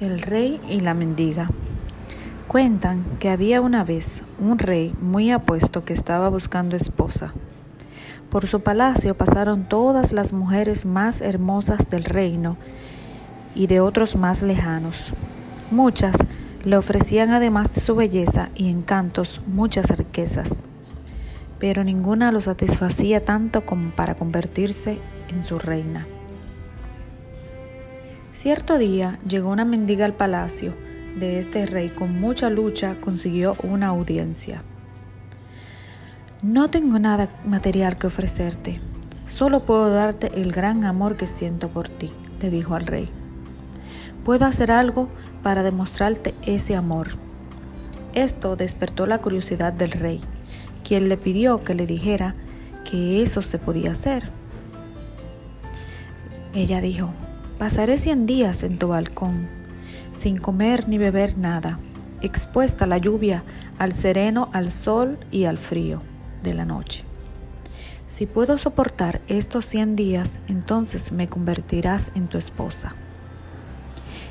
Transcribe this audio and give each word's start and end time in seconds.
El 0.00 0.22
rey 0.22 0.58
y 0.66 0.80
la 0.80 0.94
mendiga. 0.94 1.46
Cuentan 2.48 3.04
que 3.18 3.28
había 3.28 3.60
una 3.60 3.84
vez 3.84 4.24
un 4.38 4.58
rey 4.58 4.94
muy 5.02 5.30
apuesto 5.30 5.84
que 5.84 5.92
estaba 5.92 6.30
buscando 6.30 6.74
esposa. 6.74 7.34
Por 8.30 8.46
su 8.46 8.60
palacio 8.60 9.14
pasaron 9.14 9.68
todas 9.68 10.12
las 10.12 10.32
mujeres 10.32 10.86
más 10.86 11.20
hermosas 11.20 11.90
del 11.90 12.04
reino 12.04 12.56
y 13.54 13.66
de 13.66 13.80
otros 13.80 14.16
más 14.16 14.40
lejanos. 14.40 15.12
Muchas 15.70 16.16
le 16.64 16.78
ofrecían 16.78 17.28
además 17.30 17.74
de 17.74 17.82
su 17.82 17.94
belleza 17.94 18.48
y 18.54 18.70
encantos 18.70 19.42
muchas 19.46 19.90
riquezas, 19.98 20.60
pero 21.58 21.84
ninguna 21.84 22.32
lo 22.32 22.40
satisfacía 22.40 23.22
tanto 23.22 23.66
como 23.66 23.90
para 23.90 24.14
convertirse 24.14 24.98
en 25.28 25.42
su 25.42 25.58
reina. 25.58 26.06
Cierto 28.32 28.78
día 28.78 29.18
llegó 29.26 29.50
una 29.50 29.64
mendiga 29.64 30.04
al 30.04 30.14
palacio 30.14 30.74
de 31.18 31.38
este 31.38 31.66
rey. 31.66 31.88
Con 31.88 32.20
mucha 32.20 32.48
lucha 32.48 32.96
consiguió 33.00 33.56
una 33.62 33.88
audiencia. 33.88 34.62
No 36.42 36.70
tengo 36.70 36.98
nada 36.98 37.28
material 37.44 37.98
que 37.98 38.06
ofrecerte, 38.06 38.80
solo 39.28 39.60
puedo 39.60 39.90
darte 39.90 40.40
el 40.40 40.52
gran 40.52 40.84
amor 40.84 41.16
que 41.16 41.26
siento 41.26 41.68
por 41.68 41.88
ti, 41.88 42.12
le 42.40 42.50
dijo 42.50 42.74
al 42.76 42.86
rey. 42.86 43.10
Puedo 44.24 44.46
hacer 44.46 44.70
algo 44.70 45.08
para 45.42 45.62
demostrarte 45.62 46.34
ese 46.46 46.76
amor. 46.76 47.08
Esto 48.14 48.56
despertó 48.56 49.06
la 49.06 49.18
curiosidad 49.18 49.72
del 49.72 49.90
rey, 49.90 50.20
quien 50.82 51.08
le 51.08 51.16
pidió 51.16 51.60
que 51.60 51.74
le 51.74 51.86
dijera 51.86 52.36
que 52.88 53.22
eso 53.22 53.42
se 53.42 53.58
podía 53.58 53.92
hacer. 53.92 54.30
Ella 56.54 56.80
dijo, 56.80 57.12
Pasaré 57.60 57.98
cien 57.98 58.24
días 58.24 58.62
en 58.62 58.78
tu 58.78 58.88
balcón, 58.88 59.46
sin 60.14 60.38
comer 60.38 60.88
ni 60.88 60.96
beber 60.96 61.36
nada, 61.36 61.78
expuesta 62.22 62.86
a 62.86 62.88
la 62.88 62.96
lluvia, 62.96 63.44
al 63.78 63.92
sereno, 63.92 64.48
al 64.54 64.72
sol 64.72 65.18
y 65.30 65.44
al 65.44 65.58
frío 65.58 66.00
de 66.42 66.54
la 66.54 66.64
noche. 66.64 67.04
Si 68.08 68.24
puedo 68.24 68.56
soportar 68.56 69.20
estos 69.28 69.66
cien 69.66 69.94
días, 69.94 70.38
entonces 70.48 71.12
me 71.12 71.28
convertirás 71.28 72.12
en 72.14 72.28
tu 72.28 72.38
esposa. 72.38 72.94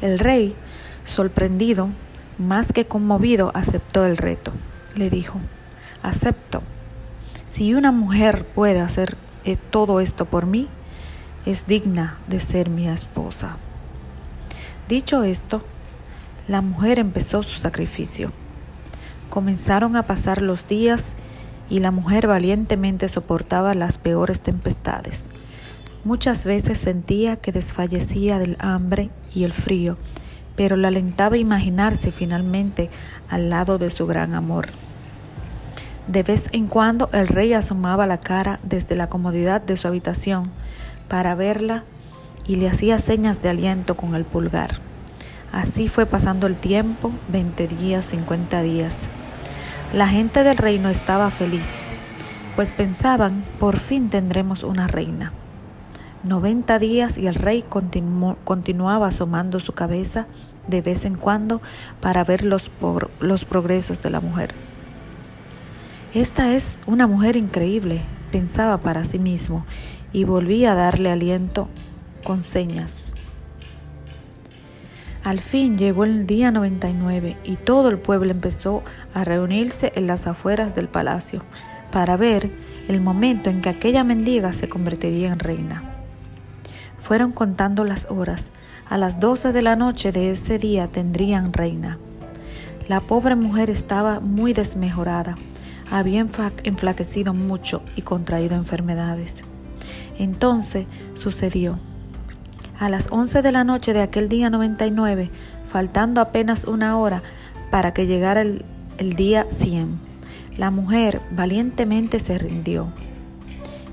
El 0.00 0.18
rey, 0.18 0.56
sorprendido, 1.04 1.90
más 2.38 2.72
que 2.72 2.86
conmovido, 2.86 3.52
aceptó 3.54 4.06
el 4.06 4.16
reto. 4.16 4.50
Le 4.96 5.10
dijo, 5.10 5.38
acepto. 6.02 6.62
Si 7.48 7.74
una 7.74 7.92
mujer 7.92 8.46
puede 8.46 8.80
hacer 8.80 9.18
eh, 9.44 9.58
todo 9.70 10.00
esto 10.00 10.24
por 10.24 10.46
mí, 10.46 10.70
es 11.46 11.66
digna 11.66 12.18
de 12.28 12.40
ser 12.40 12.68
mi 12.68 12.88
esposa. 12.88 13.56
Dicho 14.88 15.22
esto, 15.22 15.62
la 16.48 16.60
mujer 16.60 16.98
empezó 16.98 17.42
su 17.42 17.56
sacrificio. 17.58 18.32
Comenzaron 19.28 19.96
a 19.96 20.02
pasar 20.02 20.42
los 20.42 20.66
días 20.66 21.12
y 21.68 21.78
la 21.78 21.92
mujer 21.92 22.26
valientemente 22.26 23.08
soportaba 23.08 23.74
las 23.74 23.98
peores 23.98 24.40
tempestades. 24.40 25.30
Muchas 26.04 26.44
veces 26.44 26.78
sentía 26.78 27.36
que 27.36 27.52
desfallecía 27.52 28.38
del 28.38 28.56
hambre 28.58 29.10
y 29.34 29.44
el 29.44 29.52
frío, 29.52 29.96
pero 30.56 30.76
la 30.76 30.88
alentaba 30.88 31.36
imaginarse 31.36 32.10
finalmente 32.10 32.90
al 33.28 33.50
lado 33.50 33.78
de 33.78 33.90
su 33.90 34.06
gran 34.06 34.34
amor. 34.34 34.68
De 36.08 36.24
vez 36.24 36.48
en 36.52 36.66
cuando 36.66 37.08
el 37.12 37.28
rey 37.28 37.52
asomaba 37.52 38.06
la 38.06 38.18
cara 38.18 38.58
desde 38.64 38.96
la 38.96 39.08
comodidad 39.08 39.60
de 39.60 39.76
su 39.76 39.86
habitación 39.86 40.50
para 41.10 41.34
verla 41.34 41.82
y 42.46 42.56
le 42.56 42.70
hacía 42.70 42.98
señas 43.00 43.42
de 43.42 43.50
aliento 43.50 43.96
con 43.96 44.14
el 44.14 44.24
pulgar. 44.24 44.76
Así 45.52 45.88
fue 45.88 46.06
pasando 46.06 46.46
el 46.46 46.56
tiempo, 46.56 47.10
20 47.28 47.66
días, 47.66 48.04
50 48.06 48.62
días. 48.62 49.08
La 49.92 50.06
gente 50.06 50.44
del 50.44 50.56
reino 50.56 50.88
estaba 50.88 51.30
feliz, 51.30 51.74
pues 52.54 52.70
pensaban, 52.70 53.42
por 53.58 53.78
fin 53.78 54.08
tendremos 54.08 54.62
una 54.62 54.86
reina. 54.86 55.32
90 56.22 56.78
días 56.78 57.18
y 57.18 57.26
el 57.26 57.34
rey 57.34 57.64
continuaba 58.44 59.08
asomando 59.08 59.58
su 59.58 59.72
cabeza 59.72 60.26
de 60.68 60.80
vez 60.80 61.04
en 61.06 61.16
cuando 61.16 61.60
para 62.00 62.22
ver 62.22 62.44
los, 62.44 62.70
los 63.18 63.44
progresos 63.44 64.00
de 64.00 64.10
la 64.10 64.20
mujer. 64.20 64.54
Esta 66.14 66.54
es 66.54 66.78
una 66.86 67.06
mujer 67.08 67.36
increíble, 67.36 68.02
pensaba 68.30 68.78
para 68.78 69.04
sí 69.04 69.18
mismo, 69.18 69.64
y 70.12 70.24
volví 70.24 70.64
a 70.64 70.74
darle 70.74 71.10
aliento 71.10 71.68
con 72.24 72.42
señas. 72.42 73.12
Al 75.22 75.40
fin 75.40 75.76
llegó 75.76 76.04
el 76.04 76.26
día 76.26 76.50
99 76.50 77.36
y 77.44 77.56
todo 77.56 77.88
el 77.88 77.98
pueblo 77.98 78.30
empezó 78.30 78.82
a 79.12 79.24
reunirse 79.24 79.92
en 79.94 80.06
las 80.06 80.26
afueras 80.26 80.74
del 80.74 80.88
palacio 80.88 81.42
para 81.92 82.16
ver 82.16 82.50
el 82.88 83.00
momento 83.00 83.50
en 83.50 83.60
que 83.60 83.68
aquella 83.68 84.02
mendiga 84.02 84.52
se 84.52 84.68
convertiría 84.68 85.32
en 85.32 85.38
reina. 85.38 85.82
Fueron 87.02 87.32
contando 87.32 87.84
las 87.84 88.06
horas. 88.10 88.50
A 88.88 88.98
las 88.98 89.20
doce 89.20 89.52
de 89.52 89.62
la 89.62 89.76
noche 89.76 90.10
de 90.10 90.30
ese 90.30 90.58
día 90.58 90.88
tendrían 90.88 91.52
reina. 91.52 91.98
La 92.88 93.00
pobre 93.00 93.36
mujer 93.36 93.70
estaba 93.70 94.20
muy 94.20 94.52
desmejorada, 94.52 95.36
había 95.90 96.26
enflaquecido 96.64 97.34
mucho 97.34 97.82
y 97.94 98.02
contraído 98.02 98.56
enfermedades. 98.56 99.44
Entonces 100.20 100.84
sucedió. 101.14 101.78
A 102.78 102.90
las 102.90 103.08
11 103.10 103.40
de 103.40 103.52
la 103.52 103.64
noche 103.64 103.94
de 103.94 104.02
aquel 104.02 104.28
día 104.28 104.50
99, 104.50 105.30
faltando 105.72 106.20
apenas 106.20 106.64
una 106.64 106.98
hora 106.98 107.22
para 107.70 107.94
que 107.94 108.06
llegara 108.06 108.42
el, 108.42 108.62
día 109.16 109.46
100, 109.50 109.98
la 110.58 110.70
mujer 110.70 111.22
valientemente 111.30 112.20
se 112.20 112.36
rindió 112.36 112.92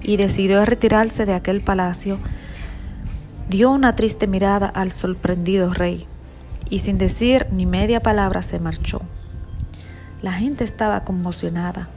y 0.00 0.16
decidió 0.16 0.64
retirarse 0.64 1.26
de 1.26 1.34
aquel 1.34 1.60
palacio. 1.60 2.18
Dio 3.50 3.70
una 3.70 3.94
triste 3.94 4.26
mirada 4.26 4.66
al 4.66 4.92
sorprendido 4.92 5.74
rey 5.74 6.06
y 6.70 6.78
sin 6.78 6.96
decir 6.96 7.48
ni 7.50 7.66
media 7.66 8.00
palabra 8.00 8.40
se 8.40 8.58
marchó. 8.60 9.02
La 10.22 10.32
gente 10.32 10.64
estaba 10.64 11.04
conmocionada 11.04 11.90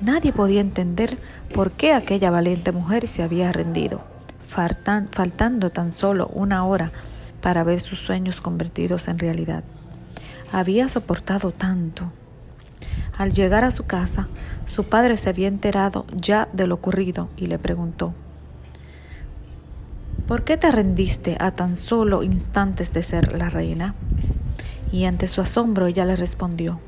Nadie 0.00 0.32
podía 0.32 0.60
entender 0.60 1.18
por 1.54 1.72
qué 1.72 1.92
aquella 1.92 2.30
valiente 2.30 2.72
mujer 2.72 3.06
se 3.06 3.22
había 3.22 3.52
rendido, 3.52 4.02
faltando 4.48 5.70
tan 5.70 5.92
solo 5.92 6.28
una 6.28 6.64
hora 6.64 6.90
para 7.42 7.64
ver 7.64 7.80
sus 7.80 7.98
sueños 7.98 8.40
convertidos 8.40 9.08
en 9.08 9.18
realidad. 9.18 9.62
Había 10.52 10.88
soportado 10.88 11.52
tanto. 11.52 12.10
Al 13.18 13.32
llegar 13.32 13.64
a 13.64 13.70
su 13.70 13.84
casa, 13.84 14.28
su 14.66 14.84
padre 14.84 15.18
se 15.18 15.28
había 15.28 15.48
enterado 15.48 16.06
ya 16.16 16.48
de 16.52 16.66
lo 16.66 16.76
ocurrido 16.76 17.28
y 17.36 17.46
le 17.46 17.58
preguntó, 17.58 18.14
¿Por 20.26 20.44
qué 20.44 20.56
te 20.56 20.70
rendiste 20.70 21.36
a 21.40 21.50
tan 21.50 21.76
solo 21.76 22.22
instantes 22.22 22.92
de 22.92 23.02
ser 23.02 23.36
la 23.36 23.50
reina? 23.50 23.94
Y 24.92 25.04
ante 25.04 25.28
su 25.28 25.40
asombro 25.40 25.86
ella 25.86 26.04
le 26.04 26.16
respondió, 26.16 26.80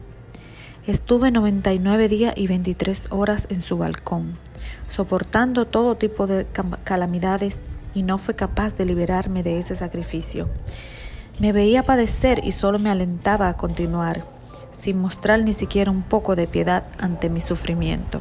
Estuve 0.85 1.31
99 1.31 2.09
días 2.09 2.35
y 2.37 2.49
23 2.49 3.13
horas 3.13 3.47
en 3.51 3.63
su 3.63 3.79
balcón, 3.79 4.37
soportando 4.89 5.65
todo 5.65 5.95
tipo 5.95 6.27
de 6.27 6.45
calamidades 6.83 7.63
y 7.95 8.03
no 8.03 8.19
fue 8.19 8.35
capaz 8.35 8.75
de 8.75 8.85
liberarme 8.85 9.45
de 9.45 9.61
ese 9.61 9.77
sacrificio. 9.77 10.49
Me 11.39 11.53
veía 11.53 11.85
padecer 11.85 12.41
y 12.43 12.51
solo 12.51 12.81
me 12.81 12.91
alentaba 12.91 13.49
a 13.49 13.57
continuar, 13.57 14.25
sin 14.75 14.99
mostrar 14.99 15.45
ni 15.45 15.53
siquiera 15.53 15.89
un 15.89 16.03
poco 16.03 16.35
de 16.35 16.49
piedad 16.49 16.83
ante 16.99 17.31
mi 17.31 17.41
sufrimiento. 17.41 18.21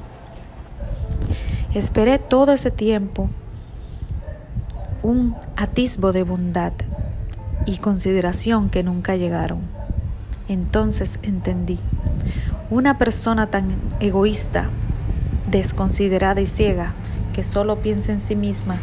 Esperé 1.74 2.20
todo 2.20 2.52
ese 2.52 2.70
tiempo 2.70 3.32
un 5.02 5.36
atisbo 5.56 6.12
de 6.12 6.22
bondad 6.22 6.74
y 7.66 7.78
consideración 7.78 8.70
que 8.70 8.84
nunca 8.84 9.16
llegaron. 9.16 9.62
Entonces 10.48 11.18
entendí 11.24 11.80
una 12.72 12.98
persona 12.98 13.48
tan 13.48 13.76
egoísta, 14.00 14.70
desconsiderada 15.52 16.40
y 16.40 16.48
ciega, 16.48 16.94
que 17.34 17.44
solo 17.44 17.82
piensa 17.82 18.14
en 18.14 18.22
sí 18.22 18.38
misma, 18.38 18.78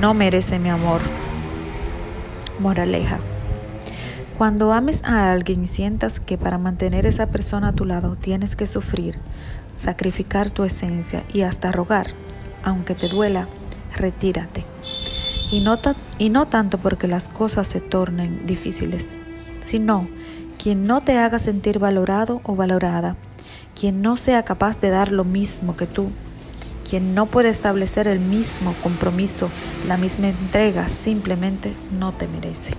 no 0.00 0.14
merece 0.14 0.58
mi 0.58 0.70
amor. 0.70 1.00
Moraleja. 2.58 3.18
Cuando 4.38 4.72
ames 4.72 5.02
a 5.04 5.30
alguien 5.30 5.64
y 5.64 5.66
sientas 5.66 6.20
que 6.20 6.38
para 6.38 6.56
mantener 6.56 7.04
esa 7.04 7.26
persona 7.26 7.68
a 7.68 7.72
tu 7.72 7.84
lado 7.84 8.16
tienes 8.16 8.56
que 8.56 8.66
sufrir, 8.66 9.18
sacrificar 9.74 10.50
tu 10.50 10.64
esencia 10.64 11.22
y 11.32 11.42
hasta 11.42 11.70
rogar, 11.70 12.06
aunque 12.64 12.94
te 12.94 13.08
duela, 13.08 13.46
retírate. 13.94 14.64
Y 15.50 15.60
no, 15.60 15.78
y 16.18 16.30
no 16.30 16.46
tanto 16.46 16.78
porque 16.78 17.08
las 17.08 17.28
cosas 17.28 17.66
se 17.66 17.80
tornen 17.80 18.46
difíciles, 18.46 19.16
sino 19.60 20.06
quien 20.58 20.86
no 20.86 21.00
te 21.00 21.16
haga 21.16 21.38
sentir 21.38 21.78
valorado 21.78 22.40
o 22.44 22.56
valorada, 22.56 23.16
quien 23.78 24.02
no 24.02 24.16
sea 24.16 24.44
capaz 24.44 24.80
de 24.80 24.90
dar 24.90 25.12
lo 25.12 25.24
mismo 25.24 25.76
que 25.76 25.86
tú, 25.86 26.10
quien 26.88 27.14
no 27.14 27.26
puede 27.26 27.48
establecer 27.48 28.08
el 28.08 28.18
mismo 28.18 28.74
compromiso, 28.82 29.48
la 29.86 29.96
misma 29.96 30.28
entrega, 30.28 30.88
simplemente 30.88 31.72
no 31.98 32.12
te 32.12 32.26
merece. 32.26 32.74